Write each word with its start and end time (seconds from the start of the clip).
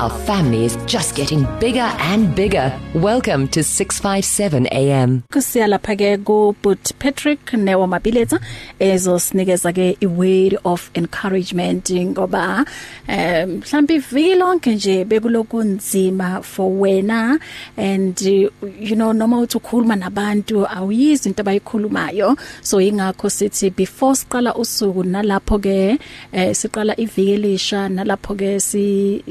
Our 0.00 0.08
family 0.24 0.64
is 0.64 0.78
just 0.86 1.14
getting 1.14 1.46
bigger 1.60 1.92
and 2.08 2.34
bigger. 2.34 2.72
Welcome 2.94 3.48
to 3.48 3.62
657 3.62 4.66
AM. 4.72 5.24
Kusiya 5.30 5.68
lapha 5.68 5.92
ke 5.92 6.24
ku 6.24 6.56
But 6.62 6.92
Patrick 6.98 7.44
Newo 7.52 7.84
Mabiletsa 7.84 8.40
ezosinikeza 8.80 9.74
ke 9.76 10.00
i 10.00 10.06
word 10.06 10.56
of 10.64 10.90
encouragement 10.94 11.84
ngoba 11.84 12.64
um 13.08 13.60
mhlambi 13.60 13.94
iviki 13.94 14.34
lonke 14.34 14.74
nje 14.74 15.04
bekulokunzima 15.04 16.42
for 16.42 16.70
wena 16.70 17.38
and 17.76 18.22
you 18.22 18.96
know 18.96 19.12
noma 19.12 19.40
uthi 19.40 19.56
ukhuluma 19.56 19.96
nabantu 19.96 20.66
awuyizwi 20.66 21.28
into 21.28 21.42
abayikhulumayo 21.42 22.36
so 22.62 22.80
ingakho 22.80 23.30
sithi 23.30 23.70
before 23.70 24.16
siqala 24.16 24.54
usuku 24.54 25.04
nalapho 25.04 25.58
ke 25.58 25.98
eh, 26.32 26.54
siqala 26.54 26.96
iviki 26.96 27.32
elisha 27.32 27.88
nalapho 27.88 28.34
ke 28.34 28.60
si 28.60 29.22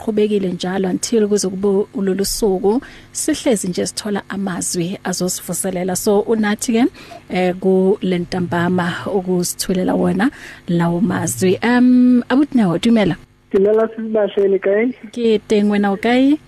siqhubekile 0.00 0.48
njalo 0.52 0.88
until 0.88 1.28
kuze 1.28 1.48
kube 1.48 1.86
ulolu 1.94 2.24
suku 2.24 2.80
sihlezi 3.12 3.68
nje 3.68 3.86
sithola 3.86 4.22
amazwi 4.28 4.98
azosivuselela. 5.04 5.96
So 5.96 6.20
unathi 6.20 6.72
ke 6.72 6.84
eh 7.28 7.54
ku 7.60 7.98
lentambama 8.02 8.92
ukusithulela 9.06 9.94
wona 9.94 10.30
lawo 10.68 11.00
mazwi. 11.00 11.58
Um 11.62 12.22
abutnawo 12.28 12.78
dumela 12.78 13.16
Dumela. 13.52 13.88
Sibashele 13.96 14.58
kae 14.58 14.92
ke 15.12 15.38
teng 15.48 15.70
wena 15.70 15.92
okay? 15.92 16.38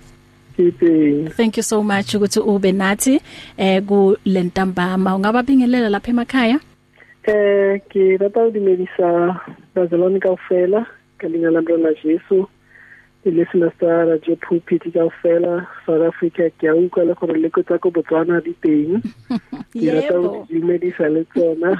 Kipe 0.57 1.31
Thank 1.37 1.57
you 1.57 1.63
so 1.63 1.83
much 1.83 2.15
ukuthi 2.15 2.41
ube 2.41 2.73
nathi 2.73 3.21
eh 3.59 3.83
ku 3.83 4.17
lentambama 4.25 5.15
ungaba 5.17 5.43
bingelela 5.43 5.89
lapha 5.89 6.11
emakhaya? 6.11 6.59
Eh 7.25 7.81
ke 7.91 8.17
rata 8.17 8.51
dumedisa 8.51 9.37
bazalwane 9.75 10.21
kaofela 10.21 10.87
ka 11.19 11.29
leina 11.29 11.51
la 11.51 11.61
Morena 11.61 11.93
Jesu. 12.03 12.49
Le 13.31 13.47
sena 13.53 13.71
sa 13.79 14.05
radio 14.05 14.35
pulpit 14.37 14.83
kaofela 14.93 15.67
South 15.87 16.03
Africa 16.03 16.51
ke 16.59 16.67
a 16.67 16.75
utlwa 16.75 17.05
le 17.07 17.15
gore 17.15 17.39
le 17.39 17.51
ko 17.51 17.63
tsa 17.63 17.79
ko 17.79 17.91
Botswana 17.91 18.43
di 18.43 18.51
teng. 18.63 18.99
Ke 19.73 19.89
rata 19.95 20.15
Yebo. 20.15 20.23
go 20.23 20.47
dumedisa 20.51 21.07
le 21.09 21.23
tsona. 21.31 21.71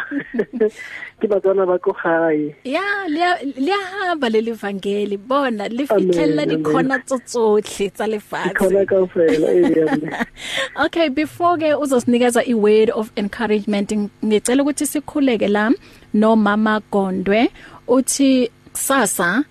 Ke 1.21 1.27
batswana 1.27 1.67
ba 1.67 1.79
ko 1.83 1.93
gae 1.99 2.55
Ya 2.65 2.83
liyahamba 3.11 4.31
leli 4.31 4.53
vangeli 4.53 5.19
bona 5.19 5.67
Amen, 5.67 5.77
lifitlhela 5.77 6.43
amen. 6.43 6.63
dikhona 6.63 6.99
tsotsohle 7.03 7.91
tsa 7.91 8.07
ikhona 8.07 8.13
lefatshe 8.15 8.87
kaofela 8.87 9.49
eh 9.51 10.27
Okay 10.85 11.09
before 11.09 11.59
ke 11.59 11.75
uzosinikeza 11.75 12.43
i 12.47 12.55
word 12.55 12.91
of 12.95 13.11
encouragement 13.17 13.91
ng- 13.93 14.11
ngicela 14.25 14.63
ukuthi 14.63 14.87
sikhuleke 14.87 15.49
la 15.49 15.71
no 16.15 16.37
mama 16.37 16.81
Gondwe 16.93 17.49
uthi 17.89 18.51
sasa 18.73 19.45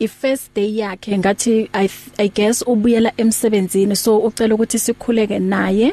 i 0.00 0.08
first 0.08 0.54
day 0.54 0.76
yakhe 0.78 1.18
ngathi 1.18 1.68
I, 1.72 1.88
I 2.18 2.28
guess 2.28 2.64
ubuyela 2.66 3.12
emsebenzini 3.16 3.96
so 3.96 4.18
ucela 4.18 4.54
ukuthi 4.54 4.78
sikhuleke 4.78 5.38
naye. 5.38 5.92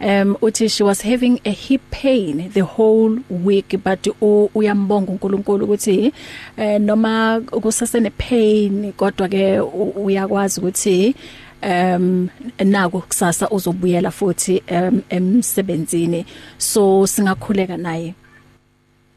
Um 0.00 0.36
uthi 0.42 0.68
she 0.68 0.84
was 0.84 1.02
having 1.02 1.40
a 1.44 1.50
hip 1.50 1.80
pain 1.90 2.50
the 2.50 2.60
whole 2.62 3.18
week 3.30 3.76
but 3.84 4.06
u- 4.20 4.50
uyambonga 4.54 5.12
uNkulunkulu 5.12 5.64
ukuthi 5.64 6.12
eh, 6.56 6.80
noma 6.80 7.40
kusasene 7.50 8.10
pain 8.10 8.92
kodwa 8.92 9.28
ke 9.28 9.60
u- 9.60 9.92
uyakwazi 10.04 10.60
ukuthi 10.60 11.14
um 11.62 12.28
naku 12.64 13.00
kusasa 13.00 13.50
uzobuyela 13.50 14.10
futhi 14.10 14.62
um 14.70 15.02
emsebenzini. 15.10 16.24
So 16.58 17.06
singakhuleka 17.06 17.76
naye. 17.76 18.14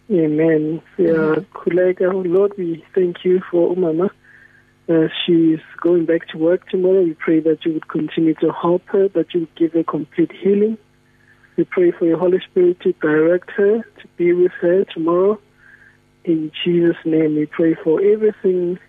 Amen. 0.10 0.80
Siyakhuleka. 0.98 2.06
Lord 2.26 2.54
we 2.58 2.84
thank 2.94 3.26
you 3.26 3.42
for 3.52 3.72
umama. 3.72 4.10
As 4.88 5.10
she's 5.26 5.60
going 5.82 6.06
back 6.06 6.28
to 6.30 6.38
work 6.38 6.68
tomorrow. 6.70 7.02
We 7.02 7.14
pray 7.14 7.40
that 7.42 7.66
you 7.66 7.74
would 7.74 7.88
continue 7.88 8.36
to 8.36 8.52
help 8.52 8.84
her 8.88 9.08
that 9.10 9.34
you 9.34 9.42
would 9.42 9.56
give 9.56 9.74
her 9.74 9.84
complete 9.84 10.32
healing. 10.32 10.78
We 11.58 11.64
pray 11.64 11.92
for 11.92 12.06
your 12.06 12.18
holy 12.18 12.40
spirit 12.40 12.82
to 12.82 12.94
direct 12.94 13.50
her 13.52 13.82
to 13.82 14.08
be 14.18 14.34
with 14.34 14.52
her 14.62 14.84
tomorrow. 14.86 15.40
In 16.24 16.52
Jesus 16.64 16.98
name 17.06 17.36
we 17.36 17.46
pray 17.46 17.76
for 17.76 18.02
everything 18.02 18.80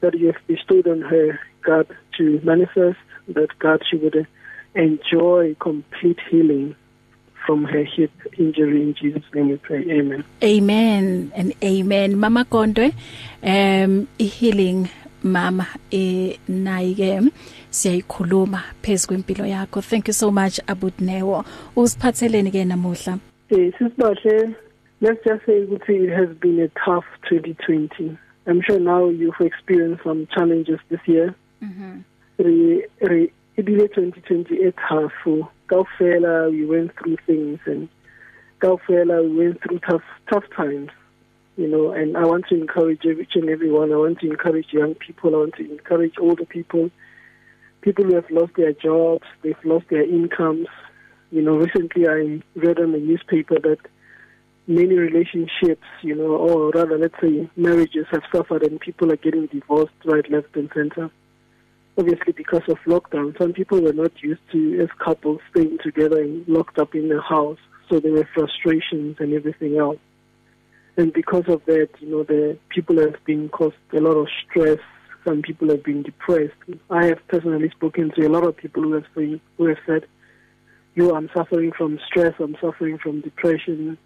that 0.00 0.14
you 0.18 0.26
have 0.26 0.46
bestowed 0.46 0.86
on 0.86 1.00
her 1.02 1.38
God 1.62 1.86
to 2.18 2.40
manifest 2.42 2.98
that 3.28 3.48
God 3.58 3.82
she 3.88 3.96
would 3.96 4.26
enjoy 4.74 5.54
complete 5.60 6.18
healing 6.30 6.76
from 7.46 7.64
her 7.64 7.84
hip 7.84 8.12
injury. 8.38 8.82
In 8.82 8.94
Jesus 8.94 9.22
name 9.34 9.48
we 9.48 9.56
pray. 9.56 9.84
Amen. 9.90 10.24
Amen 10.42 11.32
and 11.34 11.54
amen. 11.62 12.18
Mama 12.18 12.44
Gondwe 12.44 12.94
um 13.42 14.08
healing 14.18 14.88
mama 15.24 15.66
e 15.90 16.38
naike 16.48 17.20
siyayikhuluma 17.70 18.62
phezukwempilo 18.82 19.46
yakho. 19.46 19.80
Thank 19.82 20.08
you 20.08 20.14
so 20.14 20.30
much 20.30 20.60
abudnewo. 20.66 21.44
Usiphatheleni 21.76 22.50
ke 22.50 22.64
namuhla? 22.64 23.18
Eh 23.50 23.72
sisibahle 23.78 24.54
let's 25.00 25.24
just 25.24 25.44
say 25.46 25.66
ukuthi 25.66 26.04
it 26.04 26.10
has 26.10 26.28
been 26.40 26.60
a 26.60 26.68
tough 26.84 27.06
2020 27.30 28.16
I'm 28.46 28.60
sure 28.62 28.80
now 28.80 29.08
you've 29.08 29.40
experienced 29.40 30.02
some 30.04 30.26
challenges 30.34 30.80
this 30.88 31.00
year. 31.06 31.34
Mhm 31.62 32.04
re 32.38 32.86
re 33.00 33.32
ibile 33.56 33.88
2020 33.88 34.54
e 34.54 34.72
tough. 34.88 35.12
Kaufela 35.68 36.50
we 36.50 36.66
went 36.66 36.94
through 36.96 37.16
things 37.26 37.58
and 37.66 37.88
kaufela 38.60 39.22
we 39.22 39.46
went 39.46 39.62
through 39.62 39.78
tough 39.80 40.02
tough 40.30 40.44
times. 40.56 40.90
You 41.56 41.68
know 41.68 41.92
and 41.92 42.16
I 42.16 42.24
want 42.24 42.46
to 42.48 42.54
encourage 42.54 43.04
each 43.04 43.34
and 43.34 43.48
everyone 43.48 43.92
I 43.92 43.96
want 43.96 44.20
to 44.20 44.30
encourage 44.30 44.72
young 44.72 44.94
people. 44.94 45.34
I 45.34 45.38
want 45.38 45.54
to 45.56 45.70
encourage 45.70 46.14
older 46.20 46.44
people. 46.44 46.90
People 47.80 48.04
who 48.04 48.14
have 48.14 48.30
lost 48.30 48.52
their 48.56 48.72
jobs 48.72 49.26
they've 49.42 49.64
lost 49.64 49.86
their 49.90 50.04
incomes. 50.04 50.68
You 51.30 51.42
know 51.42 51.56
recently 51.56 52.08
I 52.08 52.42
read 52.54 52.78
on 52.78 52.92
the 52.92 52.98
newspaper 52.98 53.58
that 53.60 53.78
many 54.66 54.94
relationships 54.94 55.86
you 56.02 56.14
know 56.14 56.36
or 56.36 56.70
rather 56.70 56.96
let's 56.96 57.20
say 57.20 57.50
marriages 57.56 58.06
have 58.10 58.22
suffered 58.32 58.62
and 58.62 58.78
people 58.80 59.10
are 59.10 59.16
getting 59.16 59.46
divorced 59.46 59.92
right 60.04 60.30
left 60.30 60.54
and 60.54 60.70
center 60.72 61.10
obviously 61.98 62.32
because 62.32 62.62
of 62.68 62.78
lockdown. 62.86 63.36
Some 63.38 63.52
people 63.52 63.80
were 63.80 63.92
not 63.92 64.12
used 64.22 64.40
to 64.52 64.80
as 64.82 64.88
couples 64.98 65.40
staying 65.50 65.78
together 65.82 66.22
and 66.22 66.46
locked 66.48 66.78
up 66.78 66.94
in 66.94 67.08
the 67.08 67.20
house. 67.20 67.58
So 67.90 68.00
there 68.00 68.12
were 68.12 68.28
frustrations 68.34 69.16
and 69.18 69.34
everything 69.34 69.76
else. 69.76 69.98
And 70.96 71.12
because 71.12 71.44
of 71.48 71.64
that 71.66 71.88
you 72.00 72.08
know 72.10 72.22
the 72.24 72.58
people 72.68 72.98
have 72.98 73.16
been 73.24 73.48
caused 73.48 73.76
a 73.92 74.00
lot 74.00 74.16
of 74.16 74.28
stress. 74.48 74.78
Some 75.24 75.40
people 75.42 75.68
have 75.68 75.84
been 75.84 76.02
depressed. 76.02 76.52
I 76.90 77.06
have 77.06 77.26
personally 77.28 77.70
spoken 77.70 78.10
to 78.16 78.26
a 78.26 78.28
lot 78.28 78.44
of 78.44 78.56
people 78.56 78.82
who 78.82 78.94
have 78.94 79.04
saying, 79.14 79.40
who 79.56 79.66
have 79.66 79.78
said 79.86 80.04
you 80.94 81.14
i'm 81.14 81.30
suffering 81.34 81.72
from 81.72 81.98
stress. 82.06 82.34
I'm 82.38 82.56
suffering 82.60 82.98
from 82.98 83.20
depression. 83.20 83.96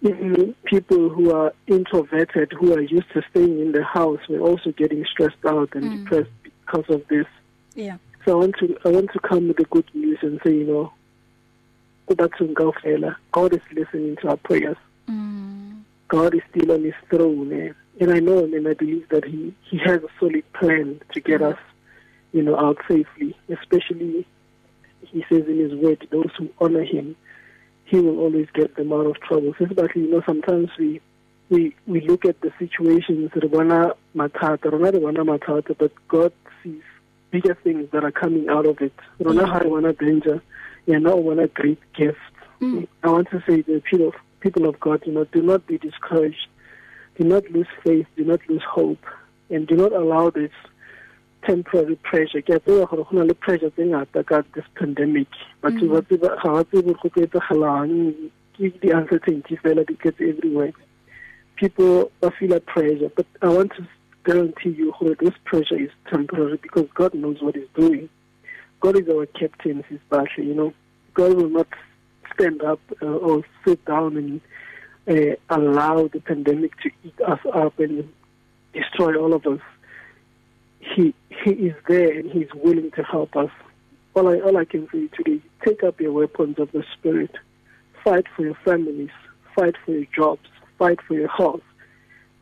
Even 0.00 0.54
people 0.64 1.08
who 1.08 1.32
are 1.34 1.52
introverted 1.66 2.52
who 2.58 2.72
are 2.72 2.80
used 2.80 3.12
to 3.14 3.22
staying 3.30 3.60
in 3.60 3.72
the 3.72 3.82
house 3.82 4.20
were 4.28 4.40
also 4.40 4.70
getting 4.72 5.04
stressed 5.10 5.44
out 5.44 5.70
and 5.74 5.84
Mm. 5.84 6.04
depressed 6.04 6.30
because 6.42 6.88
of 6.88 7.06
this. 7.08 7.26
Yeah. 7.74 7.96
So 8.24 8.32
i 8.32 8.36
want 8.36 8.56
to 8.58 8.76
i 8.84 8.88
want 8.90 9.10
to 9.12 9.20
come 9.20 9.48
with 9.48 9.56
the 9.56 9.64
good 9.64 9.88
news 9.94 10.18
and 10.22 10.40
say 10.44 10.54
you 10.54 10.64
know 10.64 10.92
god 13.32 13.52
is 13.52 13.60
listening 13.72 14.16
to 14.22 14.28
our 14.28 14.36
prayers. 14.36 14.76
Mm. 15.08 15.67
God 16.08 16.34
is 16.34 16.42
still 16.50 16.72
on 16.72 16.84
his 16.84 16.94
throne 17.10 17.52
eh? 17.52 17.72
and 18.00 18.12
I 18.12 18.20
know 18.20 18.38
and 18.44 18.66
I 18.66 18.74
believe 18.74 19.08
that 19.10 19.24
he 19.24 19.54
he 19.70 19.78
has 19.78 20.02
a 20.02 20.08
solid 20.18 20.50
plan 20.52 21.00
to 21.12 21.20
get 21.20 21.42
us 21.42 21.58
you 22.32 22.42
know 22.42 22.58
out 22.58 22.78
safely. 22.88 23.36
Especially 23.48 24.26
he 25.02 25.24
says 25.28 25.46
in 25.46 25.58
his 25.58 25.74
word 25.74 26.06
those 26.10 26.30
who 26.36 26.48
honor 26.60 26.84
him 26.84 27.16
he 27.84 27.98
will 27.98 28.18
always 28.20 28.48
get 28.52 28.76
them 28.76 28.92
out 28.92 29.06
of 29.06 29.20
trouble. 29.20 29.54
So 29.58 29.66
but 29.66 29.94
you 29.94 30.10
know 30.10 30.22
sometimes 30.26 30.70
we 30.78 31.00
we 31.50 31.74
we 31.86 32.00
look 32.02 32.24
at 32.24 32.40
the 32.40 32.52
situations 32.58 33.30
rona 33.34 33.94
re 34.14 34.28
bona 34.28 35.24
mathata 35.24 35.76
but 35.78 35.92
God 36.08 36.32
sees 36.62 36.82
bigger 37.30 37.54
things 37.54 37.90
that 37.92 38.04
are 38.04 38.12
coming 38.12 38.48
out 38.48 38.66
of 38.66 38.80
it. 38.80 38.94
Rona 39.18 39.46
ha 39.46 39.58
re 39.58 39.68
bona 39.68 39.92
danger 39.92 40.42
yena 40.86 41.10
o 41.10 41.22
bona 41.22 41.48
great 41.48 41.80
gift. 41.94 42.18
Mm. 42.60 42.88
I 43.04 43.10
want 43.10 43.30
to 43.30 43.42
say 43.46 43.62
the 43.62 43.80
people 43.80 44.08
of 44.08 44.14
people 44.40 44.68
of 44.68 44.78
God, 44.80 45.02
you 45.06 45.12
know, 45.12 45.24
do 45.24 45.42
not 45.42 45.66
be 45.66 45.78
discouraged, 45.78 46.48
do 47.16 47.24
not 47.24 47.50
lose 47.50 47.66
faith, 47.84 48.06
do 48.16 48.24
not 48.24 48.40
lose 48.48 48.62
hope, 48.62 49.04
and 49.50 49.66
do 49.66 49.76
not 49.76 49.92
allow 49.92 50.30
this 50.30 50.52
temporary 51.46 51.96
pressure. 51.96 52.42
Ke 52.42 52.50
a 52.50 52.60
tseba 52.60 52.88
gore 52.88 53.04
go 53.04 53.16
na 53.16 53.22
le 53.22 53.34
pressure 53.34 53.70
tse 53.70 53.82
ngata 53.82 54.26
ka 54.26 54.42
this 54.54 54.64
pandemic. 54.74 55.28
Batho 55.62 55.88
ba 55.88 56.02
tseba 56.02 56.36
ga 56.42 56.52
ba 56.52 56.64
tsebe 56.64 56.94
go 57.02 57.08
ka 57.08 57.20
etsagalang 57.20 58.30
ke 58.56 58.72
di 58.80 58.90
uncertainty 58.90 59.56
fela 59.56 59.86
di 59.86 59.94
tletse 59.94 60.28
everywhere. 60.28 60.72
People 61.56 62.10
ba 62.20 62.30
feel 62.30 62.52
a 62.52 62.60
pressure, 62.60 63.10
but 63.14 63.26
I 63.42 63.48
want 63.48 63.72
to 63.76 63.86
guarantee 64.24 64.70
you 64.70 64.92
gore 64.98 65.14
this 65.14 65.34
pressure 65.44 65.80
is 65.80 65.90
temporary 66.10 66.58
because 66.62 66.88
God 66.94 67.14
knows 67.14 67.40
what 67.40 67.56
he's 67.56 67.72
doing. 67.74 68.08
God 68.80 68.96
is 68.96 69.08
our 69.08 69.26
captain, 69.26 69.82
his 69.88 69.98
battle, 70.08 70.44
you 70.44 70.54
know. 70.54 70.72
God 71.14 71.34
will 71.34 71.48
not 71.48 71.66
stand 72.38 72.62
up 72.62 72.80
uh, 73.02 73.06
or 73.06 73.42
sit 73.64 73.84
down 73.84 74.16
and 74.16 74.40
uh, 75.08 75.34
allow 75.50 76.08
the 76.08 76.20
pandemic 76.20 76.78
to 76.80 76.90
eat 77.04 77.20
us 77.26 77.40
up 77.54 77.78
and 77.78 78.08
destroy 78.72 79.16
all 79.16 79.34
of 79.34 79.46
us. 79.46 79.60
he 80.80 81.14
he 81.44 81.50
is 81.50 81.74
there 81.88 82.18
and 82.18 82.30
he's 82.30 82.48
willing 82.54 82.90
to 82.92 83.02
help 83.02 83.36
us. 83.36 83.50
All 84.14 84.28
I 84.28 84.40
all 84.40 84.56
I 84.56 84.64
can 84.64 84.88
say 84.90 85.08
today, 85.08 85.40
take 85.64 85.82
up 85.82 86.00
your 86.00 86.12
weapons 86.12 86.58
of 86.58 86.70
the 86.72 86.84
spirit, 86.94 87.34
fight 88.04 88.26
for 88.34 88.42
your 88.42 88.58
families, 88.64 89.10
fight 89.54 89.76
for 89.84 89.92
your 89.92 90.06
jobs, 90.14 90.48
fight 90.78 91.00
for 91.06 91.14
your 91.14 91.28
health, 91.28 91.62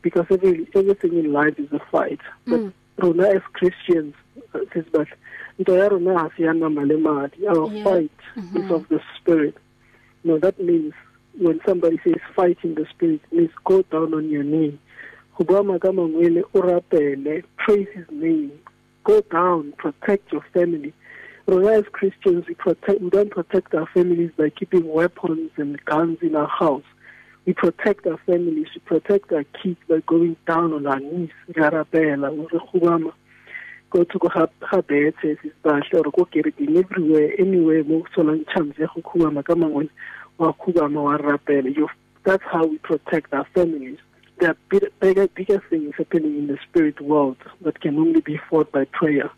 because 0.01 0.25
every 0.29 0.67
everything 0.75 1.17
in 1.17 1.31
life 1.33 1.59
is 1.59 1.71
a 1.71 1.79
fight. 1.91 2.19
But 2.45 2.59
mm. 2.59 2.73
rona 2.97 3.29
as 3.29 3.41
Christians, 3.53 4.15
uh, 4.53 4.59
says 4.73 4.85
but 4.91 5.07
into 5.57 5.75
ya 5.75 5.87
rona 5.87 6.17
ha 6.17 6.29
se 6.37 6.43
nama 6.43 6.81
le 6.81 6.97
madi. 6.97 7.47
Our 7.47 7.69
fight 7.83 8.19
mm 8.35 8.43
-hmm. 8.43 8.65
is 8.65 8.71
of 8.71 8.87
the 8.89 9.01
spirit. 9.15 9.55
No, 10.23 10.39
that 10.39 10.59
means 10.59 10.93
when 11.39 11.59
somebody 11.65 11.99
says 12.03 12.15
fight 12.35 12.57
in 12.63 12.75
the 12.75 12.85
spirit, 12.89 13.21
it 13.31 13.35
means 13.35 13.51
go 13.63 13.81
down 13.83 14.13
on 14.13 14.29
your 14.29 14.43
knee. 14.43 14.77
Go 15.37 15.43
bua 15.43 15.63
maaka 15.63 15.91
mangwele 15.91 16.43
o 16.53 16.61
rapele 16.61 17.43
praise 17.57 17.87
his 17.93 18.05
name. 18.09 18.51
Go 19.03 19.21
down 19.21 19.73
protect 19.77 20.31
your 20.31 20.43
family. 20.53 20.93
Rona 21.45 21.73
as 21.73 21.85
christians 21.91 22.45
we 22.47 22.55
protect 22.55 23.01
we 23.01 23.09
don't 23.09 23.31
protect 23.31 23.73
our 23.75 23.87
families 23.93 24.31
by 24.35 24.49
keeping 24.49 24.87
weapons 24.91 25.51
and 25.57 25.83
guns 25.85 26.17
in 26.21 26.35
our 26.35 26.47
house. 26.47 26.83
We 27.45 27.53
protect 27.53 28.07
our 28.07 28.17
families 28.25 28.67
we 28.73 28.81
protect 28.81 29.31
our 29.31 29.45
kids 29.61 29.79
by 29.87 29.99
going 30.07 30.35
down 30.47 30.73
on 30.73 30.87
our 30.87 30.99
knees. 30.99 31.29
Re 31.47 31.63
gubama 31.63 33.13
go 33.89 34.03
to 34.03 34.19
go 34.19 34.29
ha 34.29 34.47
betse 34.81 35.37
sisibahle 35.41 35.99
or 35.99 36.11
go 36.11 36.25
kerekeng 36.25 36.77
everywhere 36.77 37.33
anywhere 37.39 37.83
mo 37.83 38.03
solang 38.15 38.45
chance 38.53 38.81
ya 38.81 38.87
go 38.95 39.01
khubama 39.01 39.43
ka 39.43 39.55
mangwe 39.55 39.89
wa 40.37 40.53
khubama 40.53 41.03
wa 41.03 41.17
rapela 41.17 41.69
you 41.75 41.87
that's 42.23 42.43
how 42.51 42.65
we 42.65 42.77
protect 42.79 43.33
our 43.33 43.47
families 43.53 43.97
there 44.39 44.51
are 44.51 44.57
bigger, 44.69 45.27
bigger 45.27 45.63
things 45.69 45.93
happening 45.97 46.37
in 46.37 46.47
the 46.47 46.57
spirit 46.69 47.01
world 47.01 47.37
that 47.61 47.81
can 47.81 47.97
only 47.97 48.21
be 48.21 48.39
fought 48.49 48.71
by 48.71 48.85
prayer. 48.85 49.31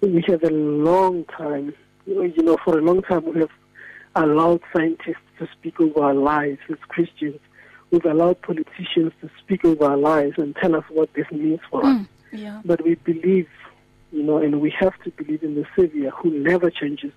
We 0.00 0.24
have 0.28 0.42
a 0.42 0.50
long 0.50 1.24
time, 1.26 1.74
you 2.06 2.42
know, 2.42 2.56
for 2.64 2.78
a 2.78 2.82
long 2.82 3.02
time 3.02 3.24
we 3.24 3.40
have 3.40 3.50
allowed 4.16 4.62
scientists 4.74 5.22
to 5.38 5.48
speak 5.52 5.80
over 5.80 6.02
our 6.02 6.14
lives 6.14 6.58
as 6.68 6.78
Christians. 6.88 7.38
We've 7.90 8.04
allowed 8.04 8.42
politicians 8.42 9.12
to 9.20 9.30
speak 9.38 9.64
over 9.64 9.84
our 9.84 9.96
lives 9.96 10.38
and 10.38 10.56
tell 10.56 10.74
us 10.74 10.84
what 10.88 11.12
this 11.14 11.30
means 11.30 11.60
for 11.70 11.82
mm, 11.82 12.00
us. 12.00 12.06
Yeah. 12.32 12.60
But 12.64 12.82
we 12.84 12.96
believe, 12.96 13.48
you 14.16 14.22
know, 14.22 14.38
and 14.38 14.62
we 14.62 14.70
have 14.70 14.94
to 15.02 15.10
believe 15.10 15.42
in 15.42 15.54
the 15.56 15.66
Savior 15.76 16.10
who 16.10 16.30
never 16.30 16.70
changes, 16.70 17.12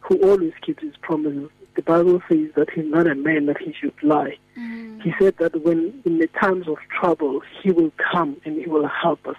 who 0.00 0.18
always 0.18 0.52
keeps 0.60 0.82
his 0.82 0.94
promises. 1.00 1.48
The 1.76 1.82
Bible 1.82 2.20
says 2.28 2.48
that 2.56 2.68
he's 2.70 2.84
not 2.84 3.06
a 3.06 3.14
man 3.14 3.46
that 3.46 3.56
he 3.56 3.72
should 3.72 3.94
lie. 4.02 4.36
Mm. 4.58 5.02
He 5.02 5.14
said 5.18 5.36
that 5.38 5.64
when 5.64 6.02
in 6.04 6.18
the 6.18 6.26
times 6.38 6.68
of 6.68 6.76
trouble, 7.00 7.40
he 7.62 7.70
will 7.70 7.90
come 8.12 8.36
and 8.44 8.60
he 8.60 8.66
will 8.66 8.86
help 8.86 9.26
us. 9.26 9.36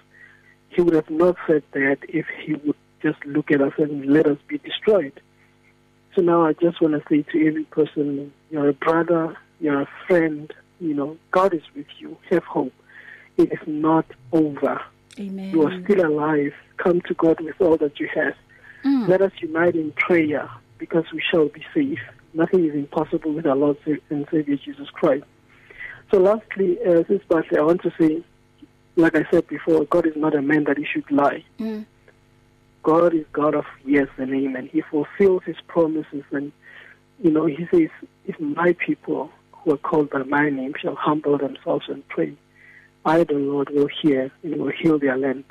He 0.69 0.81
would 0.81 0.95
have 0.95 1.10
not 1.12 1.36
said 1.45 1.62
that 1.74 2.00
if 2.10 2.25
he 2.44 2.56
would 2.56 2.75
just 3.04 3.24
look 3.25 3.51
at 3.51 3.62
us 3.62 3.74
and 3.77 4.07
let 4.07 4.25
us 4.25 4.39
be 4.48 4.57
destroyed. 4.57 5.21
So 6.15 6.24
now 6.24 6.48
I 6.48 6.54
just 6.54 6.81
want 6.81 6.94
to 6.95 7.04
say 7.07 7.21
to 7.31 7.48
every 7.48 7.65
person, 7.65 8.33
you're 8.50 8.69
a 8.69 8.74
brother, 8.74 9.38
you're 9.60 9.81
a 9.81 9.89
friend, 10.07 10.51
you 10.80 10.95
know, 10.95 11.18
God 11.30 11.54
is 11.54 11.62
with 11.75 11.86
you. 12.00 12.18
Have 12.31 12.44
hope. 12.44 12.74
It 13.38 13.51
is 13.51 13.68
not 13.68 14.06
over. 14.31 14.81
Amen. 15.19 15.51
You 15.51 15.68
are 15.68 15.83
still 15.83 16.06
alive. 16.06 16.54
Come 16.77 17.01
to 17.01 17.13
God 17.13 17.39
with 17.39 17.60
all 17.60 17.77
that 17.77 18.00
you 18.00 18.10
have. 18.15 18.36
Mm. 18.83 19.07
Let 19.07 19.21
us 19.21 19.31
unite 19.39 19.75
in 19.75 19.92
prayer 19.94 20.50
because 20.77 21.06
we 21.13 21.21
shall 21.31 21.48
be 21.48 21.63
safe. 21.74 22.00
Nothing 22.33 22.65
is 22.65 22.74
impossible 22.74 23.31
with 23.31 23.45
our 23.45 23.56
Lord 23.56 23.77
and 24.10 24.27
Savior 24.31 24.57
Jesus 24.57 24.89
Christ. 24.89 25.25
So, 26.12 26.18
lastly, 26.19 26.77
uh, 26.86 27.04
this 27.07 27.21
I 27.31 27.62
want 27.62 27.81
to 27.83 27.94
say, 28.00 28.24
like 28.95 29.15
I 29.15 29.24
said 29.31 29.48
before, 29.48 29.86
God 29.86 30.06
is 30.06 30.15
not 30.15 30.36
a 30.36 30.42
man 30.42 30.65
that 30.65 30.77
he 30.77 30.86
should 30.86 31.10
lie. 31.12 31.44
Mm. 31.60 31.86
God 32.83 33.13
is 33.13 33.25
God 33.31 33.56
of 33.56 33.65
yes 33.86 34.07
and 34.18 34.33
amen. 34.33 34.69
He 34.71 34.81
fulfills 34.81 35.44
his 35.45 35.56
promises, 35.68 36.24
and 36.31 36.51
you 37.21 37.31
know, 37.31 37.45
he 37.45 37.65
says, 37.71 37.89
"If 38.25 38.39
my 38.39 38.74
people 38.74 39.31
who 39.51 39.71
are 39.74 39.77
called 39.77 40.10
by 40.10 40.24
my 40.24 40.50
name 40.50 40.74
shall 40.80 40.95
humble 40.95 41.38
themselves 41.38 41.86
and 41.88 42.07
pray, 42.10 42.33
I, 43.06 43.24
the 43.24 43.34
Lord, 43.34 43.70
will 43.70 43.90
hear 44.02 44.32
and 44.44 44.58
will 44.58 44.72
heal 44.72 45.00
their 45.00 45.18
land." 45.18 45.46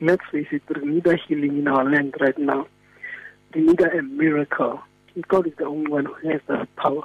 Let's 0.00 0.24
face 0.32 0.48
it, 0.50 0.62
we 0.74 0.88
need 0.88 1.06
a 1.06 1.16
healing 1.16 1.58
in 1.58 1.68
our 1.68 1.84
land 1.84 2.14
right 2.20 2.38
now. 2.38 2.66
We 3.54 3.62
need 3.62 3.80
a 3.80 4.02
miracle 4.02 4.80
God 5.28 5.46
is 5.46 5.52
the 5.56 5.64
only 5.64 5.90
one 5.90 6.06
who 6.06 6.28
has 6.30 6.40
that 6.48 6.74
power. 6.76 7.02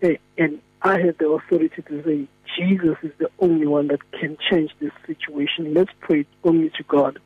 And 0.00 0.60
I 0.82 1.00
have 1.00 1.18
the 1.18 1.28
authority 1.28 1.82
to 1.82 2.02
say 2.04 2.28
Jesus 2.56 2.96
is 3.02 3.12
the 3.18 3.30
only 3.40 3.66
one 3.66 3.88
that 3.88 4.10
can 4.12 4.36
change 4.50 4.70
this 4.80 4.92
situation. 5.06 5.74
Let's 5.74 5.90
pray 6.00 6.26
only 6.44 6.70
to 6.70 6.82
God. 6.84 7.18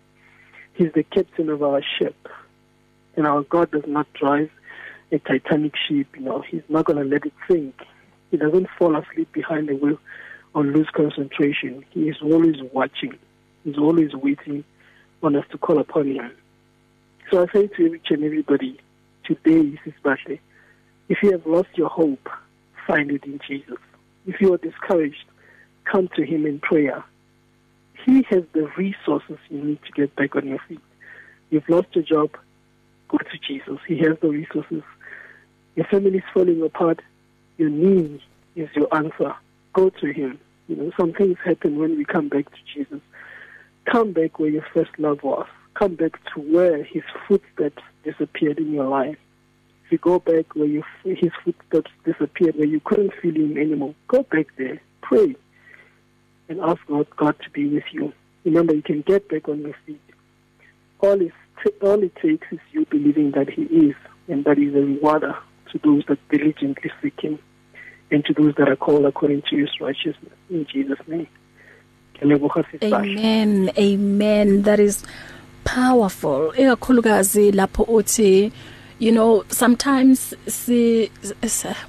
He's 0.75 0.93
the 0.93 1.03
captain 1.03 1.51
of 1.51 1.63
our 1.63 1.83
ship. 1.99 2.17
And 3.17 3.27
our 3.27 3.43
God 3.43 3.71
does 3.71 3.85
not 3.87 4.11
drive 4.15 4.51
a 5.11 5.19
Titanic 5.19 5.75
ship, 5.77 6.07
you 6.15 6.23
know, 6.23 6.41
he's 6.41 6.63
not 6.71 6.87
going 6.87 6.99
to 6.99 7.05
let 7.05 7.27
it 7.27 7.35
sink. 7.47 7.83
He 8.31 8.39
doesn't 8.39 8.69
fall 8.79 8.97
asleep 8.97 9.31
behind 9.33 9.69
the 9.69 9.75
wheel 9.75 9.99
or 10.55 10.65
lose 10.65 10.89
concentration. 10.93 11.85
He 11.91 12.09
is 12.09 12.17
always 12.23 12.57
watching. 12.73 13.19
He's 13.65 13.79
always 13.79 14.13
waiting 14.15 14.65
on 15.23 15.37
us 15.37 15.45
to 15.51 15.59
call 15.59 15.79
upon 15.79 16.07
him. 16.07 16.31
So 17.31 17.43
I 17.43 17.53
say 17.53 17.67
to 17.69 17.95
each 17.95 18.11
and 18.11 18.25
everybody, 18.25 18.79
today, 19.25 19.63
Mrs. 19.63 19.95
Batley, 20.03 20.41
if 21.09 21.23
you 21.23 21.33
have 21.33 21.47
lost 21.47 21.69
your 21.75 21.89
hope, 21.89 22.29
find 22.87 23.11
it 23.11 23.25
in 23.25 23.41
Jesus. 23.47 23.79
If 24.27 24.41
you 24.41 24.53
are 24.53 24.59
discouraged, 24.59 25.25
come 25.85 26.09
to 26.17 26.25
Him 26.25 26.47
in 26.47 26.61
prayer. 26.61 27.05
He 28.05 28.25
has 28.31 28.43
the 28.53 28.69
resources 28.77 29.39
you 29.49 29.63
need 29.63 29.79
to 29.85 29.93
get 29.93 30.15
back 30.17 30.37
on 30.37 30.47
your 30.47 30.59
feet. 30.69 30.81
You've 31.51 31.69
lost 31.69 31.89
your 31.93 32.05
job, 32.05 32.37
go 33.09 33.19
to 33.19 33.39
Jesus. 33.47 33.79
He 33.87 33.99
has 33.99 34.19
the 34.21 34.29
resources. 34.29 34.83
Your 35.77 35.87
family 35.87 36.19
is 36.19 36.25
falling 36.35 36.63
apart, 36.63 37.01
your 37.59 37.71
need 37.71 38.21
is 38.57 38.69
your 38.75 38.93
answer. 38.95 39.35
Go 39.73 39.91
to 39.91 40.13
Him. 40.13 40.39
You 40.69 40.77
know, 40.77 40.93
some 40.99 41.13
things 41.13 41.39
happen 41.45 41.79
when 41.79 41.97
we 41.97 42.05
come 42.05 42.29
back 42.29 42.51
to 42.51 42.59
Jesus. 42.75 43.01
Come 43.85 44.13
back 44.13 44.39
where 44.39 44.51
your 44.51 44.67
first 44.73 44.91
love 44.99 45.23
was. 45.23 45.47
Come 45.75 45.97
back 45.97 46.13
to 46.35 46.41
where 46.41 46.85
His 46.85 47.03
footsteps 47.27 47.83
disappeared 48.05 48.59
in 48.59 48.73
your 48.73 48.87
life. 48.87 49.17
If 49.85 49.93
you 49.93 49.99
go 49.99 50.19
back 50.19 50.55
where 50.55 50.67
you, 50.67 50.85
his 51.05 51.33
footsteps 51.45 51.91
disappeared, 52.05 52.57
where 52.57 52.67
you 52.67 52.81
couldn't 52.81 53.13
feel 53.21 53.35
him 53.35 53.59
anymore, 53.59 53.95
go 54.09 54.23
back 54.23 54.47
there, 54.57 54.81
pray, 55.03 55.37
and 56.49 56.61
ask 56.61 56.79
God, 56.87 57.07
God 57.17 57.37
to 57.45 57.51
be 57.51 57.69
with 57.69 57.85
you. 57.93 58.13
Remember, 58.45 58.75
you 58.75 58.83
can 58.83 59.03
get 59.03 59.29
back 59.29 59.49
on 59.49 59.61
your 59.61 59.75
feet. 59.87 60.01
All, 61.01 61.21
is, 61.21 61.33
all 61.83 62.03
it 62.03 62.15
takes 62.17 62.47
is 62.51 62.59
you 62.73 62.87
believing 62.87 63.33
that 63.33 63.51
He 63.51 63.63
is, 63.63 63.95
and 64.29 64.45
that 64.45 64.59
He 64.59 64.65
is 64.65 64.75
a 64.75 64.79
rewarder 64.79 65.37
to 65.73 65.79
those 65.85 66.05
that 66.09 66.19
diligently 66.29 66.91
seek 67.03 67.21
Him, 67.21 67.39
and 68.13 68.25
to 68.25 68.33
those 68.35 68.55
that 68.57 68.69
are 68.69 68.77
called 68.77 69.05
according 69.05 69.43
to 69.51 69.57
His 69.57 69.71
righteousness. 69.81 70.33
In 70.51 70.67
Jesus' 70.67 70.99
name. 71.07 71.29
Amen. 72.83 73.71
Amen. 73.77 74.63
That 74.63 74.79
is 74.79 75.03
powerful 75.65 76.53
ikakhulukazi 76.57 77.53
lapho 77.53 77.83
uthi 77.83 78.53
you 79.01 79.13
know 79.13 79.45
sometimes 79.49 80.35
si 80.47 81.11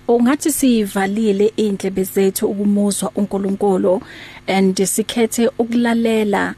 ungathi 0.08 0.52
sivalile 0.52 1.54
indlebe 1.58 2.04
zethu 2.04 2.48
ukumuzwa 2.48 3.12
uNkulunkulu 3.16 4.02
and 4.48 4.86
sikhethe 4.86 5.48
ukulalela 5.60 6.56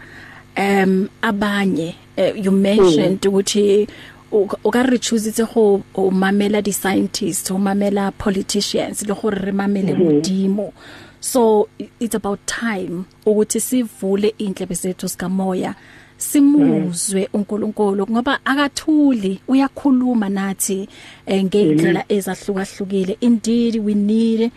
um 0.58 1.10
abanye 1.22 1.96
uh, 2.18 2.46
you 2.46 2.52
mentioned 2.52 3.26
ukuthi 3.26 3.88
o 4.36 4.72
ka 4.72 4.84
re 4.84 4.98
choose 4.98 5.32
go 5.54 5.84
o 5.96 6.12
mamela 6.12 6.62
di 6.62 6.72
scientists 6.72 7.52
o 7.52 7.58
mamela 7.58 8.12
politicians 8.18 9.08
le 9.08 9.14
gore 9.14 9.40
re 9.46 9.52
mamele 9.52 9.96
modimo. 9.96 10.74
So 11.20 11.70
it's 12.00 12.16
about 12.16 12.46
time 12.46 13.06
ukuthi 13.26 13.60
sivule 13.60 14.36
indlebe 14.38 14.76
zethu 14.76 15.08
sikamoya 15.10 15.76
simuzwe 16.18 17.30
uNkulunkulu 17.34 18.08
ngoba 18.12 18.40
akathuli 18.46 19.40
uyakhuluma 19.48 20.30
nathi 20.30 20.90
eh, 21.26 21.44
ngeindlela 21.44 22.06
ezahlukahlukile. 22.10 23.18
Indeed 23.22 23.76
we 23.76 23.94
need 23.94 24.52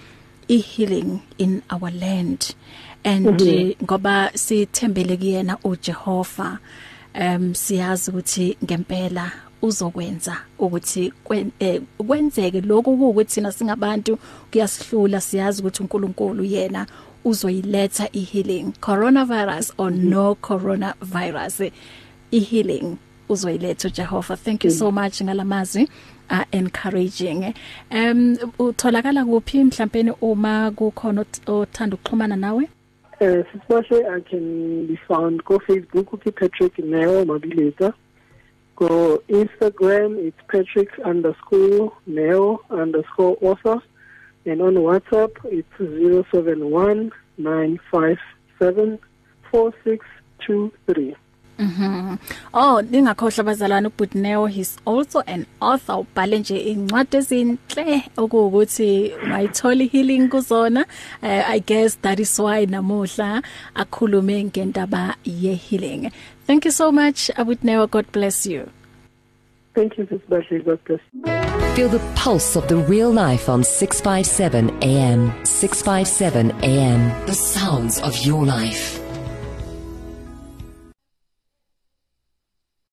a 0.48 0.56
healing 0.56 1.20
in 1.38 1.62
our 1.70 1.90
land. 1.90 2.54
And 3.04 3.40
ngoba 3.82 4.30
sithembele 4.34 5.16
kuyena 5.16 5.58
uJehova 5.64 6.58
um 7.14 7.54
siyazi 7.54 8.10
ukuthi 8.10 8.56
ngempela 8.64 9.47
uzokwenza 9.62 10.36
ukuthi 10.58 11.12
eh, 11.58 11.82
kwenzeke 12.06 12.60
lokho 12.60 12.90
ukuthi 12.90 13.34
thina 13.34 13.52
singabantu 13.52 14.18
kuyasihlula 14.50 15.20
siyazi 15.20 15.62
ukuthi 15.62 15.82
uNkulunkulu 15.82 16.44
yena 16.44 16.86
uzoyiletha 17.24 18.08
ihealing. 18.12 18.72
Coronavirus 18.80 19.72
or 19.78 19.90
no 19.90 20.34
coronavirus 20.34 21.70
ihealing 22.30 22.96
uzoyiletha 23.28 23.90
Jehova 23.90 24.36
thank 24.36 24.64
you 24.64 24.70
so 24.70 24.90
much 24.90 25.22
ngalamazwi 25.22 25.88
are 26.30 26.46
encouraging. 26.52 27.54
Um 27.90 28.36
utholakala 28.58 29.24
kuphi 29.24 29.64
mhlawumbe 29.64 30.14
uma 30.20 30.70
kukhona 30.70 31.24
othanda 31.46 31.96
ukuxhumana 31.96 32.36
nawe? 32.36 32.68
Uh, 33.20 33.42
Sisibahle, 33.50 34.06
I 34.16 34.20
can 34.20 34.86
be 34.86 34.96
found 35.08 35.44
go 35.44 35.58
Facebook, 35.58 36.14
okay, 36.14 36.30
Patrick 36.30 36.78
Neo 36.78 37.24
Mabileta. 37.24 37.92
Go 38.78 39.20
Instagram, 39.28 40.16
it's 40.24 40.38
Patrick 40.46 40.96
underscore 41.04 41.92
Neo 42.06 42.60
underscore 42.70 43.36
author. 43.40 43.82
And 44.46 44.62
on 44.62 44.74
WhatsApp, 44.74 45.32
it's 45.46 45.66
071 45.78 47.10
957 47.38 49.00
4623. 49.50 51.16
Mhm. 51.58 52.18
Oh, 52.52 52.82
ningakhohlwa 52.82 53.40
abazalwane 53.40 53.88
uButneo 53.88 54.46
he's 54.46 54.76
also 54.86 55.20
an 55.26 55.46
author 55.60 55.96
ubhale 55.98 56.38
nje 56.38 56.58
incwadi 56.58 57.16
ezinhle 57.16 58.02
okuwukuthi 58.16 59.12
ungayithola 59.24 59.84
healing 59.84 60.28
kuzona. 60.28 60.86
Uh, 61.22 61.50
I 61.50 61.60
guess 61.60 61.98
that 62.00 62.20
is 62.20 62.38
why 62.38 62.66
namuhla 62.66 63.42
akhulume 63.74 64.44
ngendaba 64.44 65.14
ye 65.24 65.54
healing. 65.54 66.10
Thank 66.46 66.64
you 66.64 66.72
so 66.72 66.92
much 66.92 67.30
Abutneo 67.36 67.90
God 67.90 68.06
bless 68.12 68.46
you. 68.46 68.68
Thank 69.74 69.98
you, 69.98 70.06
Sisibahle. 70.06 70.64
God 70.64 70.78
bless. 70.84 71.00
Feel 71.76 71.88
the 71.88 72.00
pulse 72.16 72.56
of 72.56 72.66
the 72.68 72.76
real 72.76 73.12
life 73.12 73.48
on 73.48 73.62
657 73.62 74.70
AM. 74.82 75.32
657 75.44 76.50
AM. 76.62 77.26
The 77.26 77.34
sounds 77.34 78.00
of 78.00 78.16
your 78.26 78.44
life. 78.44 79.07